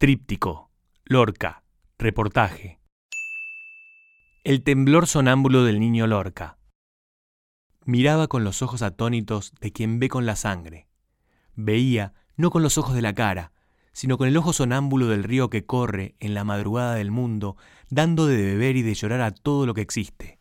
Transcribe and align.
Tríptico, 0.00 0.70
Lorca, 1.04 1.62
reportaje. 1.98 2.80
El 4.44 4.62
temblor 4.62 5.06
sonámbulo 5.06 5.62
del 5.62 5.78
niño 5.78 6.06
Lorca. 6.06 6.56
Miraba 7.84 8.26
con 8.26 8.42
los 8.42 8.62
ojos 8.62 8.80
atónitos 8.80 9.52
de 9.60 9.72
quien 9.72 9.98
ve 9.98 10.08
con 10.08 10.24
la 10.24 10.36
sangre. 10.36 10.88
Veía 11.54 12.14
no 12.38 12.50
con 12.50 12.62
los 12.62 12.78
ojos 12.78 12.94
de 12.94 13.02
la 13.02 13.12
cara, 13.12 13.52
sino 13.92 14.16
con 14.16 14.26
el 14.26 14.38
ojo 14.38 14.54
sonámbulo 14.54 15.06
del 15.06 15.22
río 15.22 15.50
que 15.50 15.66
corre 15.66 16.14
en 16.18 16.32
la 16.32 16.44
madrugada 16.44 16.94
del 16.94 17.10
mundo, 17.10 17.58
dando 17.90 18.26
de 18.26 18.38
beber 18.38 18.76
y 18.76 18.82
de 18.82 18.94
llorar 18.94 19.20
a 19.20 19.32
todo 19.32 19.66
lo 19.66 19.74
que 19.74 19.82
existe. 19.82 20.40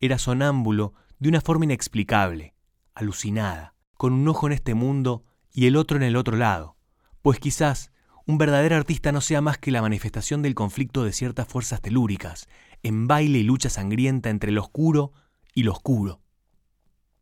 Era 0.00 0.16
sonámbulo 0.16 0.94
de 1.18 1.28
una 1.28 1.42
forma 1.42 1.66
inexplicable, 1.66 2.54
alucinada, 2.94 3.74
con 3.98 4.14
un 4.14 4.26
ojo 4.26 4.46
en 4.46 4.54
este 4.54 4.72
mundo 4.72 5.22
y 5.52 5.66
el 5.66 5.76
otro 5.76 5.98
en 5.98 6.02
el 6.02 6.16
otro 6.16 6.38
lado, 6.38 6.78
pues 7.20 7.38
quizás 7.38 7.92
un 8.26 8.38
verdadero 8.38 8.74
artista 8.74 9.12
no 9.12 9.20
sea 9.20 9.40
más 9.40 9.56
que 9.56 9.70
la 9.70 9.82
manifestación 9.82 10.42
del 10.42 10.56
conflicto 10.56 11.04
de 11.04 11.12
ciertas 11.12 11.46
fuerzas 11.46 11.80
telúricas, 11.80 12.48
en 12.82 13.06
baile 13.06 13.38
y 13.38 13.42
lucha 13.44 13.70
sangrienta 13.70 14.30
entre 14.30 14.50
lo 14.50 14.62
oscuro 14.62 15.12
y 15.54 15.62
lo 15.62 15.72
oscuro. 15.72 16.20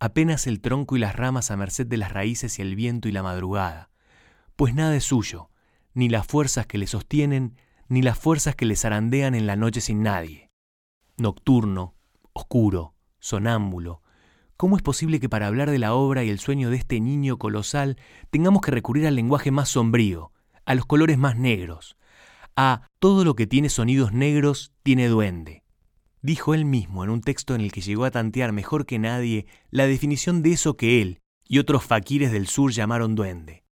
Apenas 0.00 0.46
el 0.46 0.60
tronco 0.60 0.96
y 0.96 1.00
las 1.00 1.14
ramas 1.14 1.50
a 1.50 1.56
merced 1.56 1.86
de 1.86 1.98
las 1.98 2.10
raíces 2.10 2.58
y 2.58 2.62
el 2.62 2.74
viento 2.74 3.08
y 3.08 3.12
la 3.12 3.22
madrugada, 3.22 3.90
pues 4.56 4.74
nada 4.74 4.96
es 4.96 5.04
suyo, 5.04 5.50
ni 5.92 6.08
las 6.08 6.26
fuerzas 6.26 6.66
que 6.66 6.78
le 6.78 6.86
sostienen, 6.86 7.56
ni 7.88 8.00
las 8.00 8.18
fuerzas 8.18 8.56
que 8.56 8.64
le 8.64 8.74
zarandean 8.74 9.34
en 9.34 9.46
la 9.46 9.56
noche 9.56 9.82
sin 9.82 10.02
nadie. 10.02 10.50
Nocturno, 11.18 11.94
oscuro, 12.32 12.94
sonámbulo, 13.20 14.02
¿cómo 14.56 14.76
es 14.76 14.82
posible 14.82 15.20
que 15.20 15.28
para 15.28 15.48
hablar 15.48 15.70
de 15.70 15.78
la 15.78 15.92
obra 15.92 16.24
y 16.24 16.30
el 16.30 16.38
sueño 16.38 16.70
de 16.70 16.78
este 16.78 16.98
niño 16.98 17.38
colosal 17.38 17.98
tengamos 18.30 18.62
que 18.62 18.70
recurrir 18.70 19.06
al 19.06 19.16
lenguaje 19.16 19.50
más 19.50 19.68
sombrío, 19.68 20.32
a 20.64 20.74
los 20.74 20.86
colores 20.86 21.18
más 21.18 21.36
negros, 21.36 21.96
a 22.56 22.88
todo 22.98 23.24
lo 23.24 23.34
que 23.34 23.46
tiene 23.46 23.68
sonidos 23.68 24.12
negros 24.12 24.72
tiene 24.82 25.08
duende? 25.08 25.62
Dijo 26.22 26.54
él 26.54 26.64
mismo 26.64 27.04
en 27.04 27.10
un 27.10 27.20
texto 27.20 27.54
en 27.54 27.60
el 27.60 27.72
que 27.72 27.80
llegó 27.80 28.04
a 28.04 28.10
tantear 28.10 28.52
mejor 28.52 28.86
que 28.86 28.98
nadie 28.98 29.46
la 29.70 29.86
definición 29.86 30.42
de 30.42 30.52
eso 30.52 30.76
que 30.76 31.02
él 31.02 31.20
y 31.46 31.58
otros 31.58 31.84
faquires 31.84 32.32
del 32.32 32.46
sur 32.46 32.72
llamaron 32.72 33.14
duende 33.14 33.64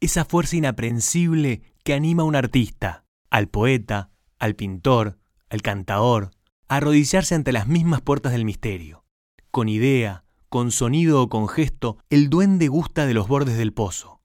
esa 0.00 0.24
fuerza 0.24 0.56
inaprensible 0.56 1.62
que 1.82 1.94
anima 1.94 2.22
a 2.22 2.26
un 2.26 2.36
artista, 2.36 3.04
al 3.30 3.48
poeta, 3.48 4.10
al 4.38 4.54
pintor, 4.54 5.18
al 5.50 5.62
cantador, 5.62 6.30
a 6.68 6.76
arrodillarse 6.76 7.34
ante 7.34 7.52
las 7.52 7.66
mismas 7.66 8.00
puertas 8.00 8.32
del 8.32 8.44
misterio. 8.44 9.04
Con 9.50 9.68
idea, 9.68 10.24
con 10.48 10.70
sonido 10.70 11.22
o 11.22 11.28
con 11.28 11.48
gesto, 11.48 11.98
el 12.10 12.30
duende 12.30 12.68
gusta 12.68 13.06
de 13.06 13.14
los 13.14 13.28
bordes 13.28 13.56
del 13.56 13.72
pozo. 13.72 14.17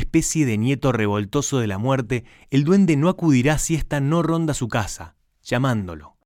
Especie 0.00 0.46
de 0.46 0.56
nieto 0.56 0.92
revoltoso 0.92 1.58
de 1.58 1.66
la 1.66 1.76
muerte, 1.76 2.24
el 2.48 2.64
duende 2.64 2.96
no 2.96 3.10
acudirá 3.10 3.58
si 3.58 3.74
ésta 3.74 4.00
no 4.00 4.22
ronda 4.22 4.54
su 4.54 4.66
casa, 4.66 5.14
llamándolo. 5.42 6.16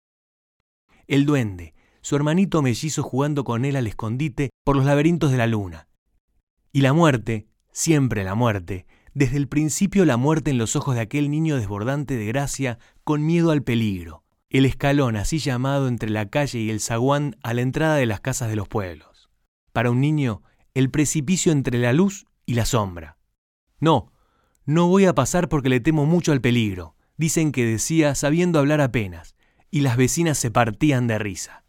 El 1.08 1.26
duende, 1.26 1.74
su 2.00 2.14
hermanito 2.14 2.62
mellizo 2.62 3.02
jugando 3.02 3.42
con 3.42 3.64
él 3.64 3.74
al 3.74 3.88
escondite 3.88 4.50
por 4.62 4.76
los 4.76 4.84
laberintos 4.84 5.32
de 5.32 5.38
la 5.38 5.48
luna. 5.48 5.88
Y 6.70 6.82
la 6.82 6.92
muerte, 6.92 7.48
siempre 7.72 8.22
la 8.22 8.36
muerte, 8.36 8.86
desde 9.12 9.38
el 9.38 9.48
principio 9.48 10.04
la 10.04 10.16
muerte 10.16 10.52
en 10.52 10.58
los 10.58 10.76
ojos 10.76 10.94
de 10.94 11.00
aquel 11.00 11.28
niño 11.28 11.56
desbordante 11.56 12.16
de 12.16 12.26
gracia, 12.26 12.78
con 13.02 13.26
miedo 13.26 13.50
al 13.50 13.64
peligro, 13.64 14.22
el 14.50 14.66
escalón 14.66 15.16
así 15.16 15.38
llamado 15.38 15.88
entre 15.88 16.10
la 16.10 16.30
calle 16.30 16.60
y 16.60 16.70
el 16.70 16.78
zaguán 16.78 17.36
a 17.42 17.52
la 17.52 17.62
entrada 17.62 17.96
de 17.96 18.06
las 18.06 18.20
casas 18.20 18.48
de 18.48 18.56
los 18.56 18.68
pueblos. 18.68 19.30
Para 19.72 19.90
un 19.90 20.00
niño, 20.00 20.42
el 20.74 20.92
precipicio 20.92 21.50
entre 21.50 21.80
la 21.80 21.92
luz 21.92 22.24
y 22.46 22.54
la 22.54 22.66
sombra. 22.66 23.18
No, 23.80 24.12
no 24.64 24.88
voy 24.88 25.04
a 25.04 25.14
pasar 25.14 25.48
porque 25.48 25.68
le 25.68 25.80
temo 25.80 26.06
mucho 26.06 26.32
al 26.32 26.40
peligro, 26.40 26.96
dicen 27.16 27.52
que 27.52 27.64
decía 27.64 28.14
sabiendo 28.14 28.58
hablar 28.58 28.80
apenas, 28.80 29.34
y 29.70 29.80
las 29.80 29.96
vecinas 29.96 30.38
se 30.38 30.50
partían 30.50 31.06
de 31.06 31.18
risa. 31.18 31.64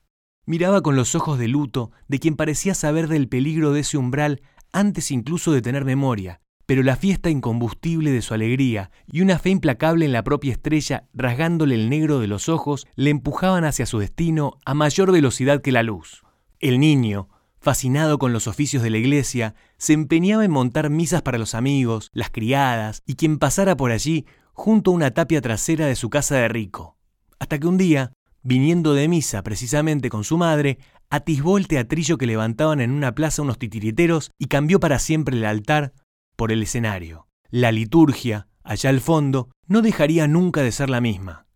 Miraba 0.45 0.81
con 0.81 0.95
los 0.95 1.15
ojos 1.15 1.39
de 1.39 1.47
luto 1.47 1.91
de 2.07 2.19
quien 2.19 2.35
parecía 2.35 2.75
saber 2.75 3.07
del 3.07 3.27
peligro 3.27 3.73
de 3.73 3.81
ese 3.81 3.97
umbral 3.97 4.41
antes 4.71 5.09
incluso 5.09 5.51
de 5.51 5.61
tener 5.61 5.85
memoria, 5.85 6.41
pero 6.65 6.83
la 6.83 6.95
fiesta 6.95 7.29
incombustible 7.29 8.11
de 8.11 8.21
su 8.21 8.33
alegría 8.33 8.91
y 9.11 9.21
una 9.21 9.39
fe 9.39 9.49
implacable 9.49 10.05
en 10.05 10.11
la 10.11 10.23
propia 10.23 10.51
estrella, 10.51 11.07
rasgándole 11.13 11.75
el 11.75 11.89
negro 11.89 12.19
de 12.19 12.27
los 12.27 12.49
ojos, 12.49 12.87
le 12.95 13.09
empujaban 13.09 13.65
hacia 13.65 13.85
su 13.85 13.99
destino 13.99 14.57
a 14.65 14.73
mayor 14.73 15.11
velocidad 15.11 15.61
que 15.61 15.71
la 15.71 15.83
luz. 15.83 16.23
El 16.59 16.79
niño, 16.79 17.29
fascinado 17.65 18.19
con 18.19 18.31
los 18.31 18.45
oficios 18.45 18.83
de 18.83 18.91
la 18.91 18.99
iglesia, 18.99 19.55
se 19.79 19.93
empeñaba 19.93 20.45
en 20.45 20.51
montar 20.51 20.91
misas 20.91 21.23
para 21.23 21.39
los 21.39 21.55
amigos, 21.55 22.11
las 22.13 22.29
criadas 22.29 23.01
y 23.07 23.15
quien 23.15 23.39
pasara 23.39 23.75
por 23.75 23.91
allí 23.91 24.27
junto 24.53 24.91
a 24.91 24.93
una 24.93 25.09
tapia 25.15 25.41
trasera 25.41 25.87
de 25.87 25.95
su 25.95 26.11
casa 26.11 26.35
de 26.35 26.47
rico. 26.47 26.95
Hasta 27.39 27.57
que 27.57 27.65
un 27.65 27.77
día, 27.77 28.13
viniendo 28.43 28.93
de 28.93 29.07
misa 29.07 29.41
precisamente 29.41 30.11
con 30.11 30.23
su 30.23 30.37
madre, 30.37 30.77
atisbó 31.09 31.57
el 31.57 31.67
teatrillo 31.67 32.19
que 32.19 32.27
levantaban 32.27 32.81
en 32.81 32.91
una 32.91 33.15
plaza 33.15 33.41
unos 33.41 33.57
titiriteros 33.57 34.29
y 34.37 34.45
cambió 34.45 34.79
para 34.79 34.99
siempre 34.99 35.35
el 35.35 35.43
altar 35.43 35.91
por 36.35 36.51
el 36.51 36.61
escenario. 36.61 37.27
La 37.49 37.71
liturgia, 37.71 38.47
allá 38.63 38.91
al 38.91 39.01
fondo, 39.01 39.49
no 39.65 39.81
dejaría 39.81 40.27
nunca 40.27 40.61
de 40.61 40.71
ser 40.71 40.91
la 40.91 41.01
misma. 41.01 41.47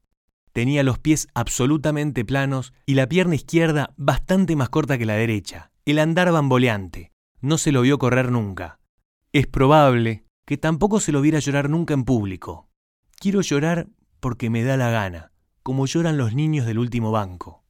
Tenía 0.54 0.82
los 0.82 0.98
pies 0.98 1.28
absolutamente 1.36 2.26
planos 2.26 2.74
y 2.88 2.96
la 2.96 3.08
pierna 3.08 3.36
izquierda 3.36 3.94
bastante 3.96 4.56
más 4.56 4.70
corta 4.70 4.98
que 4.98 5.06
la 5.06 5.14
derecha. 5.14 5.70
El 5.90 5.98
andar 5.98 6.32
bamboleante. 6.32 7.14
No 7.42 7.58
se 7.58 7.72
lo 7.72 7.82
vio 7.82 7.98
correr 7.98 8.32
nunca. 8.32 8.80
Es 9.34 9.48
probable 9.48 10.24
que 10.46 10.56
tampoco 10.56 11.00
se 11.00 11.12
lo 11.12 11.20
viera 11.20 11.40
llorar 11.40 11.68
nunca 11.68 11.96
en 11.96 12.04
público. 12.04 12.70
Quiero 13.18 13.42
llorar 13.42 13.88
porque 14.20 14.52
me 14.52 14.62
da 14.62 14.78
la 14.78 14.92
gana, 14.92 15.32
como 15.64 15.88
lloran 15.88 16.16
los 16.16 16.36
niños 16.36 16.68
del 16.68 16.78
último 16.78 17.10
banco. 17.10 17.66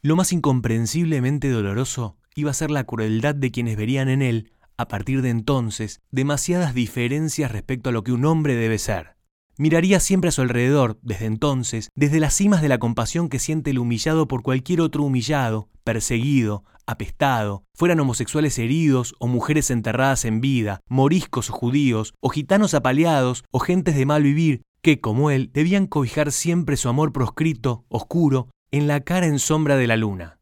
Lo 0.00 0.14
más 0.14 0.32
incomprensiblemente 0.32 1.50
doloroso 1.50 2.18
iba 2.36 2.52
a 2.52 2.54
ser 2.54 2.70
la 2.70 2.84
crueldad 2.84 3.34
de 3.34 3.50
quienes 3.50 3.76
verían 3.76 4.08
en 4.08 4.22
él 4.22 4.52
a 4.76 4.86
partir 4.86 5.22
de 5.22 5.30
entonces, 5.30 6.02
demasiadas 6.12 6.72
diferencias 6.72 7.50
respecto 7.50 7.90
a 7.90 7.92
lo 7.92 8.04
que 8.04 8.12
un 8.12 8.24
hombre 8.24 8.54
debe 8.54 8.78
ser. 8.78 9.15
Miraría 9.58 10.00
siempre 10.00 10.28
a 10.28 10.32
su 10.32 10.42
alrededor, 10.42 10.98
desde 11.00 11.24
entonces, 11.24 11.88
desde 11.94 12.20
las 12.20 12.34
cimas 12.34 12.60
de 12.60 12.68
la 12.68 12.78
compasión 12.78 13.30
que 13.30 13.38
siente 13.38 13.70
el 13.70 13.78
humillado 13.78 14.28
por 14.28 14.42
cualquier 14.42 14.82
otro 14.82 15.02
humillado, 15.02 15.70
perseguido, 15.82 16.64
apestado, 16.86 17.64
fueran 17.74 17.98
homosexuales 18.00 18.58
heridos 18.58 19.14
o 19.18 19.28
mujeres 19.28 19.70
enterradas 19.70 20.26
en 20.26 20.42
vida, 20.42 20.80
moriscos 20.88 21.48
o 21.48 21.54
judíos, 21.54 22.12
o 22.20 22.28
gitanos 22.28 22.74
apaleados 22.74 23.44
o 23.50 23.58
gentes 23.60 23.96
de 23.96 24.04
mal 24.04 24.22
vivir, 24.22 24.60
que, 24.82 25.00
como 25.00 25.30
él, 25.30 25.50
debían 25.54 25.86
cobijar 25.86 26.32
siempre 26.32 26.76
su 26.76 26.90
amor 26.90 27.14
proscrito, 27.14 27.86
oscuro, 27.88 28.50
en 28.70 28.86
la 28.86 29.00
cara 29.00 29.26
en 29.26 29.38
sombra 29.38 29.76
de 29.76 29.86
la 29.86 29.96
luna. 29.96 30.38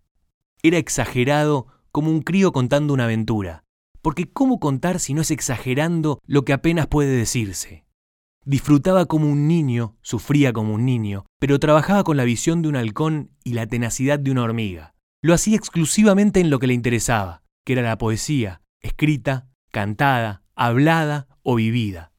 Era 0.65 0.79
exagerado 0.79 1.69
como 1.93 2.11
un 2.11 2.23
crío 2.23 2.51
contando 2.51 2.93
una 2.93 3.05
aventura, 3.05 3.63
porque 4.03 4.29
¿cómo 4.29 4.59
contar 4.59 4.99
si 4.99 5.15
no 5.15 5.23
es 5.23 5.31
exagerando 5.31 6.19
lo 6.27 6.45
que 6.45 6.53
apenas 6.53 6.89
puede 6.89 7.17
decirse? 7.17 7.85
Disfrutaba 8.47 9.07
como 9.07 9.31
un 9.31 9.49
niño, 9.49 9.97
sufría 10.03 10.53
como 10.53 10.75
un 10.75 10.85
niño, 10.85 11.25
pero 11.39 11.59
trabajaba 11.59 12.05
con 12.05 12.19
la 12.19 12.25
visión 12.25 12.61
de 12.61 12.69
un 12.69 12.77
halcón 12.77 13.31
y 13.43 13.55
la 13.55 13.67
tenacidad 13.67 14.19
de 14.19 14.31
una 14.31 14.43
hormiga. 14.43 14.95
Lo 15.23 15.33
hacía 15.33 15.57
exclusivamente 15.57 16.41
en 16.41 16.51
lo 16.51 16.59
que 16.59 16.67
le 16.67 16.75
interesaba, 16.75 17.43
que 17.65 17.73
era 17.73 17.83
la 17.83 17.97
poesía, 17.97 18.61
escrita, 18.81 19.49
cantada, 19.73 20.43
hablada 20.55 21.27
o 21.43 21.55
vivida. 21.55 22.13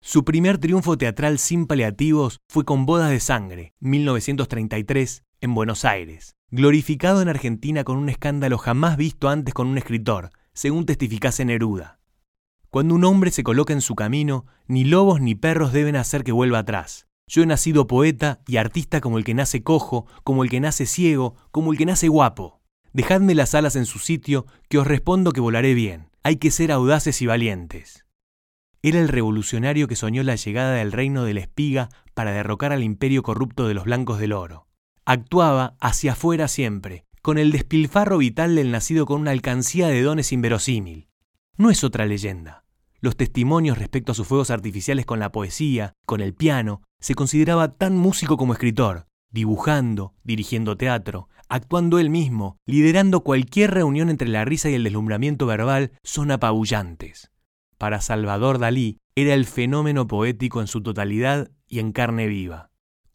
Su 0.00 0.24
primer 0.24 0.58
triunfo 0.58 0.96
teatral 0.96 1.40
sin 1.40 1.66
paliativos 1.66 2.38
fue 2.48 2.64
con 2.64 2.86
Bodas 2.86 3.10
de 3.10 3.18
Sangre, 3.18 3.74
1933, 3.80 5.24
en 5.40 5.54
Buenos 5.54 5.84
Aires, 5.84 6.36
glorificado 6.52 7.20
en 7.20 7.28
Argentina 7.28 7.82
con 7.82 7.96
un 7.96 8.08
escándalo 8.08 8.58
jamás 8.58 8.96
visto 8.96 9.28
antes 9.28 9.54
con 9.54 9.66
un 9.66 9.76
escritor, 9.76 10.30
según 10.52 10.86
testificase 10.86 11.44
Neruda. 11.44 11.97
Cuando 12.70 12.94
un 12.94 13.04
hombre 13.04 13.30
se 13.30 13.42
coloca 13.42 13.72
en 13.72 13.80
su 13.80 13.94
camino, 13.94 14.44
ni 14.66 14.84
lobos 14.84 15.20
ni 15.20 15.34
perros 15.34 15.72
deben 15.72 15.96
hacer 15.96 16.22
que 16.22 16.32
vuelva 16.32 16.58
atrás. 16.58 17.06
Yo 17.26 17.42
he 17.42 17.46
nacido 17.46 17.86
poeta 17.86 18.40
y 18.46 18.56
artista 18.58 19.00
como 19.00 19.18
el 19.18 19.24
que 19.24 19.34
nace 19.34 19.62
cojo, 19.62 20.06
como 20.22 20.44
el 20.44 20.50
que 20.50 20.60
nace 20.60 20.86
ciego, 20.86 21.34
como 21.50 21.72
el 21.72 21.78
que 21.78 21.86
nace 21.86 22.08
guapo. 22.08 22.60
Dejadme 22.92 23.34
las 23.34 23.54
alas 23.54 23.76
en 23.76 23.86
su 23.86 23.98
sitio, 23.98 24.46
que 24.68 24.78
os 24.78 24.86
respondo 24.86 25.32
que 25.32 25.40
volaré 25.40 25.74
bien. 25.74 26.08
Hay 26.22 26.36
que 26.36 26.50
ser 26.50 26.72
audaces 26.72 27.22
y 27.22 27.26
valientes. 27.26 28.04
Era 28.82 29.00
el 29.00 29.08
revolucionario 29.08 29.88
que 29.88 29.96
soñó 29.96 30.22
la 30.22 30.36
llegada 30.36 30.74
del 30.74 30.92
reino 30.92 31.24
de 31.24 31.34
la 31.34 31.40
espiga 31.40 31.88
para 32.14 32.32
derrocar 32.32 32.72
al 32.72 32.82
imperio 32.82 33.22
corrupto 33.22 33.66
de 33.66 33.74
los 33.74 33.84
blancos 33.84 34.18
del 34.18 34.32
oro. 34.32 34.66
Actuaba 35.04 35.76
hacia 35.80 36.12
afuera 36.12 36.48
siempre, 36.48 37.04
con 37.22 37.38
el 37.38 37.50
despilfarro 37.50 38.18
vital 38.18 38.54
del 38.54 38.70
nacido 38.70 39.06
con 39.06 39.22
una 39.22 39.30
alcancía 39.30 39.88
de 39.88 40.02
dones 40.02 40.32
inverosímil. 40.32 41.08
No 41.56 41.70
es 41.70 41.82
otra 41.82 42.06
leyenda. 42.06 42.64
Los 43.00 43.16
testimonios 43.16 43.78
respecto 43.78 44.12
a 44.12 44.14
sus 44.14 44.26
fuegos 44.26 44.50
artificiales 44.50 45.06
con 45.06 45.20
la 45.20 45.30
poesía, 45.30 45.92
con 46.04 46.20
el 46.20 46.34
piano, 46.34 46.82
se 47.00 47.14
consideraba 47.14 47.74
tan 47.74 47.96
músico 47.96 48.36
como 48.36 48.52
escritor, 48.52 49.06
dibujando, 49.30 50.14
dirigiendo 50.24 50.76
teatro, 50.76 51.28
actuando 51.48 52.00
él 52.00 52.10
mismo, 52.10 52.56
liderando 52.66 53.20
cualquier 53.20 53.70
reunión 53.70 54.10
entre 54.10 54.28
la 54.28 54.44
risa 54.44 54.68
y 54.68 54.74
el 54.74 54.82
deslumbramiento 54.82 55.46
verbal, 55.46 55.92
son 56.02 56.32
apabullantes. 56.32 57.30
Para 57.78 58.00
Salvador 58.00 58.58
Dalí, 58.58 58.98
era 59.14 59.34
el 59.34 59.46
fenómeno 59.46 60.08
poético 60.08 60.60
en 60.60 60.66
su 60.66 60.82
totalidad 60.82 61.52
y 61.68 61.78
en 61.78 61.92
carne 61.92 62.26
viva. 62.26 62.70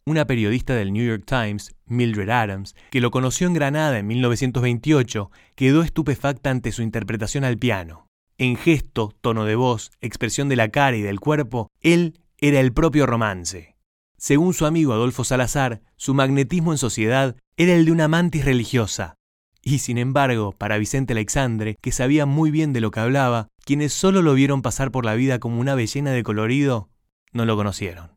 Una 0.06 0.26
periodista 0.26 0.74
del 0.74 0.92
New 0.92 1.06
York 1.06 1.24
Times, 1.26 1.74
Mildred 1.86 2.30
Adams, 2.30 2.74
que 2.90 3.00
lo 3.00 3.10
conoció 3.10 3.46
en 3.46 3.54
Granada 3.54 3.98
en 3.98 4.06
1928, 4.06 5.30
quedó 5.54 5.82
estupefacta 5.82 6.50
ante 6.50 6.72
su 6.72 6.82
interpretación 6.82 7.44
al 7.44 7.58
piano. 7.58 8.08
En 8.36 8.56
gesto, 8.56 9.14
tono 9.20 9.44
de 9.44 9.54
voz, 9.54 9.92
expresión 10.00 10.48
de 10.48 10.56
la 10.56 10.70
cara 10.70 10.96
y 10.96 11.02
del 11.02 11.20
cuerpo, 11.20 11.70
él 11.80 12.18
era 12.38 12.58
el 12.58 12.72
propio 12.72 13.06
romance. 13.06 13.76
Según 14.16 14.54
su 14.54 14.66
amigo 14.66 14.92
Adolfo 14.92 15.22
Salazar, 15.22 15.82
su 15.96 16.14
magnetismo 16.14 16.72
en 16.72 16.78
sociedad 16.78 17.36
era 17.56 17.74
el 17.74 17.84
de 17.84 17.92
una 17.92 18.08
mantis 18.08 18.44
religiosa. 18.44 19.14
Y 19.62 19.78
sin 19.78 19.98
embargo, 19.98 20.52
para 20.52 20.78
Vicente 20.78 21.12
Alexandre, 21.12 21.76
que 21.80 21.92
sabía 21.92 22.26
muy 22.26 22.50
bien 22.50 22.72
de 22.72 22.80
lo 22.80 22.90
que 22.90 23.00
hablaba, 23.00 23.48
quienes 23.64 23.92
solo 23.92 24.20
lo 24.20 24.34
vieron 24.34 24.62
pasar 24.62 24.90
por 24.90 25.04
la 25.04 25.14
vida 25.14 25.38
como 25.38 25.60
una 25.60 25.74
bellena 25.74 26.10
de 26.10 26.22
colorido, 26.22 26.90
no 27.32 27.44
lo 27.44 27.56
conocieron. 27.56 28.12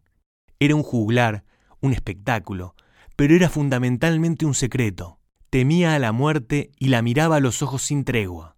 Era 0.59 0.75
un 0.75 0.83
juglar, 0.83 1.45
un 1.79 1.93
espectáculo, 1.93 2.75
pero 3.15 3.35
era 3.35 3.49
fundamentalmente 3.49 4.45
un 4.45 4.55
secreto. 4.55 5.19
Temía 5.49 5.93
a 5.93 5.99
la 5.99 6.11
muerte 6.11 6.71
y 6.77 6.87
la 6.87 7.01
miraba 7.01 7.37
a 7.37 7.39
los 7.39 7.61
ojos 7.61 7.83
sin 7.83 8.03
tregua. 8.03 8.56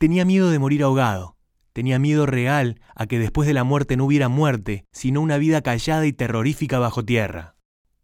Tenía 0.00 0.24
miedo 0.24 0.50
de 0.50 0.58
morir 0.58 0.82
ahogado, 0.82 1.36
tenía 1.74 1.98
miedo 1.98 2.24
real 2.24 2.80
a 2.94 3.04
que 3.04 3.18
después 3.18 3.46
de 3.46 3.52
la 3.52 3.64
muerte 3.64 3.98
no 3.98 4.06
hubiera 4.06 4.30
muerte, 4.30 4.86
sino 4.92 5.20
una 5.20 5.36
vida 5.36 5.60
callada 5.60 6.06
y 6.06 6.14
terrorífica 6.14 6.78
bajo 6.78 7.04
tierra. 7.04 7.54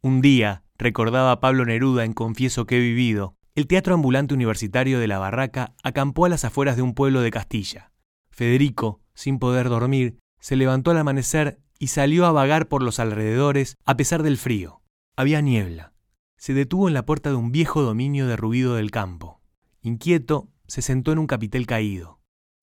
Un 0.03 0.21
día, 0.21 0.63
recordaba 0.77 1.41
Pablo 1.41 1.65
Neruda 1.65 2.05
en 2.05 2.13
Confieso 2.13 2.67
que 2.67 2.77
he 2.77 2.81
vivido, 2.81 3.35
el 3.55 3.67
Teatro 3.67 3.95
Ambulante 3.95 4.35
Universitario 4.35 5.01
de 5.01 5.07
la 5.07 5.19
Barraca 5.19 5.75
acampó 5.83 6.27
a 6.27 6.29
las 6.29 6.45
afueras 6.45 6.77
de 6.77 6.83
un 6.83 6.93
pueblo 6.93 7.23
de 7.23 7.31
Castilla. 7.31 7.93
Federico, 8.29 9.01
sin 9.15 9.39
poder 9.39 9.71
dormir, 9.71 10.19
se 10.39 10.57
levantó 10.57 10.91
al 10.91 10.99
amanecer 10.99 11.61
y 11.79 11.87
salió 11.87 12.27
a 12.27 12.33
vagar 12.33 12.69
por 12.69 12.83
los 12.83 13.01
alrededores 13.01 13.79
a 13.87 13.97
pesar 13.97 14.23
del 14.23 14.37
frío. 14.37 14.83
Había 15.17 15.41
niebla. 15.41 15.95
Se 16.37 16.53
detuvo 16.53 16.89
en 16.89 16.95
la 16.95 17.07
puerta 17.07 17.31
de 17.31 17.37
un 17.37 17.53
viejo 17.53 17.81
dominio 17.81 18.27
derruido 18.27 18.75
del 18.75 18.91
campo. 18.91 19.41
Inquieto, 19.81 20.51
se 20.67 20.83
sentó 20.83 21.13
en 21.13 21.19
un 21.19 21.27
capitel 21.27 21.67
caído. 21.67 22.21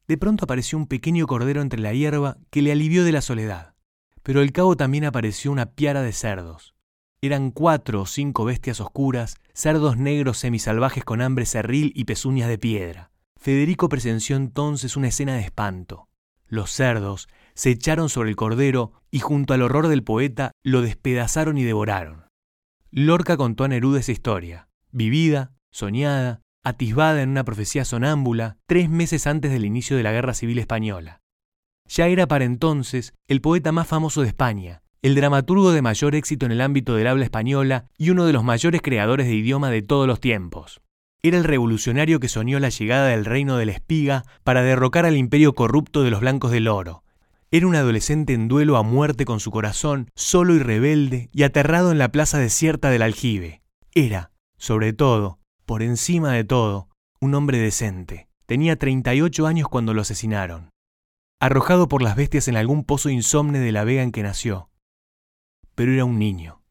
De 0.08 0.18
pronto 0.18 0.46
apareció 0.46 0.78
un 0.78 0.88
pequeño 0.88 1.28
cordero 1.28 1.62
entre 1.62 1.80
la 1.80 1.94
hierba 1.94 2.38
que 2.50 2.62
le 2.62 2.72
alivió 2.72 3.04
de 3.04 3.12
la 3.12 3.22
soledad. 3.22 3.76
Pero 4.22 4.42
al 4.42 4.52
cabo 4.52 4.76
también 4.76 5.06
apareció 5.06 5.52
una 5.52 5.72
piara 5.72 6.02
de 6.02 6.14
cerdos. 6.14 6.76
Eran 7.22 7.52
cuatro 7.52 8.02
o 8.02 8.06
cinco 8.06 8.44
bestias 8.44 8.82
oscuras, 8.82 9.36
cerdos 9.54 9.98
negros 9.98 10.38
semisalvajes 10.40 11.06
con 11.06 11.22
hambre 11.22 11.46
cerril 11.46 11.94
y 11.96 12.04
pezuñas 12.04 12.50
de 12.50 12.58
piedra. 12.58 13.12
Federico 13.40 13.90
presenció 13.90 14.36
entonces 14.36 14.98
una 14.98 15.08
escena 15.08 15.36
de 15.36 15.42
espanto. 15.42 16.10
Los 16.48 16.72
cerdos 16.72 17.30
se 17.56 17.72
echaron 17.72 18.10
sobre 18.10 18.30
el 18.30 18.36
cordero 18.36 18.94
y 19.10 19.20
junto 19.20 19.54
al 19.54 19.62
horror 19.62 19.88
del 19.88 20.04
poeta 20.04 20.52
lo 20.64 20.82
despedazaron 20.82 21.58
y 21.58 21.64
devoraron. 21.64 22.26
Lorca 22.92 23.38
contó 23.38 23.64
a 23.64 23.68
Neruda 23.70 24.02
esa 24.02 24.12
historia, 24.12 24.68
vivida, 24.92 25.54
soñada, 25.72 26.43
atisbada 26.64 27.22
en 27.22 27.30
una 27.30 27.44
profecía 27.44 27.86
sonámbula, 27.86 28.58
tres 28.66 28.90
meses 28.90 29.28
antes 29.28 29.52
del 29.52 29.66
inicio 29.66 29.98
de 29.98 30.04
la 30.04 30.12
Guerra 30.12 30.34
Civil 30.34 30.60
Española. 30.60 31.22
Ya 31.88 32.08
era 32.08 32.28
para 32.28 32.46
entonces 32.46 33.14
el 33.28 33.42
poeta 33.42 33.72
más 33.72 33.88
famoso 33.88 34.22
de 34.22 34.30
España, 34.30 34.82
el 35.02 35.16
dramaturgo 35.16 35.74
de 35.74 35.82
mayor 35.82 36.16
éxito 36.16 36.46
en 36.46 36.54
el 36.54 36.62
ámbito 36.62 36.96
del 36.96 37.08
habla 37.08 37.26
española 37.26 37.88
y 37.98 38.10
uno 38.10 38.26
de 38.26 38.32
los 38.32 38.46
mayores 38.46 38.82
creadores 38.82 39.28
de 39.28 39.36
idioma 39.36 39.70
de 39.70 39.82
todos 39.82 40.08
los 40.08 40.22
tiempos. 40.22 40.82
Era 41.22 41.38
el 41.38 41.44
revolucionario 41.44 42.20
que 42.20 42.30
soñó 42.30 42.60
la 42.60 42.70
llegada 42.70 43.08
del 43.08 43.26
reino 43.26 43.58
de 43.58 43.66
la 43.66 43.74
espiga 43.74 44.24
para 44.44 44.62
derrocar 44.62 45.06
al 45.06 45.18
imperio 45.18 45.54
corrupto 45.54 46.04
de 46.04 46.12
los 46.12 46.22
blancos 46.22 46.52
del 46.52 46.70
oro. 46.70 47.04
Era 47.52 47.68
un 47.68 47.76
adolescente 47.76 48.34
en 48.34 48.48
duelo 48.48 48.78
a 48.78 48.84
muerte 48.84 49.26
con 49.26 49.40
su 49.40 49.52
corazón, 49.52 50.10
solo 50.16 50.56
y 50.56 50.60
rebelde, 50.60 51.30
y 51.34 51.44
aterrado 51.44 51.92
en 51.92 51.98
la 51.98 52.12
plaza 52.12 52.40
desierta 52.40 52.90
del 52.90 53.04
aljibe. 53.04 53.62
Era, 53.94 54.32
sobre 54.58 54.92
todo, 54.92 55.40
por 55.74 55.82
encima 55.82 56.34
de 56.34 56.44
todo, 56.44 56.88
un 57.20 57.34
hombre 57.34 57.58
decente. 57.58 58.28
Tenía 58.46 58.78
38 58.78 59.48
años 59.48 59.68
cuando 59.68 59.96
lo 59.96 60.02
asesinaron. 60.02 60.70
Arrojado 61.40 61.88
por 61.88 62.04
las 62.04 62.16
bestias 62.16 62.48
en 62.48 62.58
algún 62.58 62.84
pozo 62.84 63.10
insomne 63.10 63.58
de 63.58 63.72
la 63.72 63.84
vega 63.84 64.04
en 64.04 64.12
que 64.12 64.22
nació. 64.22 64.70
Pero 65.74 65.92
era 65.92 66.06
un 66.06 66.20
niño. 66.20 66.62